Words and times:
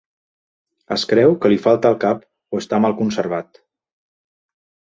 Es 0.95 1.03
creu 1.11 1.35
que 1.43 1.51
li 1.53 1.59
falta 1.67 1.91
el 1.93 1.99
cap 2.05 2.25
o 2.57 2.63
està 2.63 2.81
mal 2.89 2.99
conservat. 3.05 3.63